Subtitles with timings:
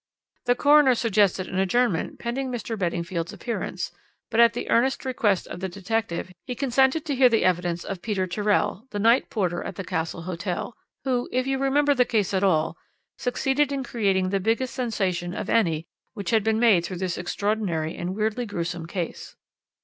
[0.45, 2.75] The coroner suggested an adjournment pending Mr.
[2.75, 3.91] Beddingfield's appearance,
[4.31, 8.01] but at the earnest request of the detective he consented to hear the evidence of
[8.01, 12.33] Peter Tyrrell, the night porter at the Castle Hotel, who, if you remember the case
[12.33, 12.75] at all,
[13.19, 17.95] succeeded in creating the biggest sensation of any which had been made through this extraordinary
[17.95, 19.35] and weirdly gruesome case.